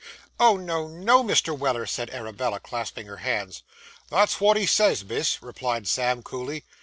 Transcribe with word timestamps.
'Oh, 0.39 0.57
no, 0.57 0.87
no, 0.87 1.23
Mr. 1.23 1.55
Weller!' 1.55 1.85
said 1.85 2.09
Arabella, 2.09 2.59
clasping 2.59 3.05
her 3.05 3.17
hands. 3.17 3.61
'That's 4.09 4.41
wot 4.41 4.57
he 4.57 4.65
says, 4.65 5.05
miss,' 5.05 5.43
replied 5.43 5.87
Sam 5.87 6.23
coolly. 6.23 6.65